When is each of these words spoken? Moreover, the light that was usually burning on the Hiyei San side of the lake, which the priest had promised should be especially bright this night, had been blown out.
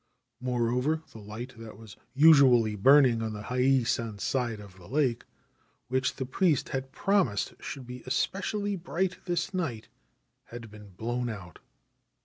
Moreover, 0.39 1.03
the 1.11 1.19
light 1.19 1.53
that 1.59 1.77
was 1.77 1.95
usually 2.15 2.73
burning 2.75 3.21
on 3.21 3.33
the 3.33 3.43
Hiyei 3.43 3.85
San 3.85 4.17
side 4.17 4.59
of 4.59 4.77
the 4.77 4.87
lake, 4.87 5.25
which 5.89 6.15
the 6.15 6.25
priest 6.25 6.69
had 6.69 6.91
promised 6.91 7.53
should 7.59 7.85
be 7.85 8.01
especially 8.07 8.75
bright 8.75 9.19
this 9.25 9.53
night, 9.53 9.89
had 10.45 10.71
been 10.71 10.93
blown 10.97 11.29
out. 11.29 11.59